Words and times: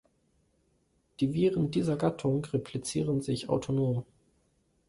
Die 1.19 1.31
Viren 1.31 1.69
dieser 1.69 1.95
Gattung 1.95 2.43
replizieren 2.45 3.21
sich 3.21 3.49
autonom. 3.49 4.03